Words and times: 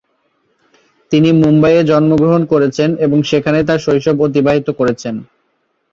তিনি 1.11 1.29
মুম্বাইয়ে 1.41 1.81
জন্মগ্রহণ 1.83 2.41
করেছেন 2.45 2.89
এবং 3.05 3.17
সেখানেই 3.29 3.67
তার 3.69 3.79
শৈশব 3.79 4.15
অতিবাহিত 4.25 4.67
করেছেন। 4.79 5.15